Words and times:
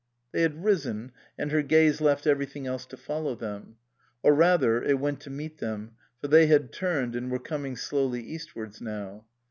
They 0.31 0.41
had 0.41 0.63
risen, 0.63 1.11
and 1.37 1.51
her 1.51 1.61
gaze 1.61 2.01
left 2.01 2.25
everything 2.25 2.65
else 2.65 2.87
to 2.87 2.97
follow 2.97 3.35
them; 3.35 3.75
or 4.23 4.33
rather, 4.33 4.81
it 4.81 4.97
went 4.97 5.19
to 5.19 5.29
meet 5.29 5.59
them, 5.59 5.91
for 6.19 6.27
they 6.27 6.47
had 6.47 6.73
turned 6.73 7.15
and 7.15 7.29
were 7.29 7.37
coming 7.37 7.75
slowly 7.75 8.23
eastwards 8.23 8.81
now. 8.81 9.27